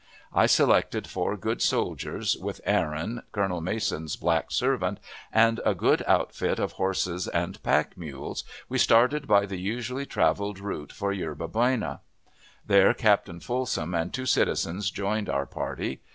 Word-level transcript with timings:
I 0.33 0.47
selected 0.47 1.05
four 1.05 1.37
good 1.37 1.61
soldiers, 1.61 2.35
with 2.35 2.59
Aaron, 2.65 3.21
Colonel 3.31 3.61
Mason's 3.61 4.15
black 4.15 4.49
servant, 4.49 4.99
and 5.31 5.59
a 5.63 5.75
good 5.75 6.01
outfit 6.07 6.57
of 6.57 6.71
horses 6.71 7.27
and 7.27 7.61
pack 7.61 7.95
mules, 7.95 8.43
we 8.67 8.79
started 8.79 9.27
by 9.27 9.45
the 9.45 9.59
usually 9.59 10.07
traveled 10.07 10.57
route 10.57 10.91
for 10.91 11.13
Yerba 11.13 11.47
Buena. 11.49 12.01
There 12.65 12.95
Captain 12.95 13.39
Fulsom 13.39 13.93
and 13.93 14.11
two 14.11 14.25
citizens 14.25 14.89
joined 14.89 15.29
our 15.29 15.45
party. 15.45 16.01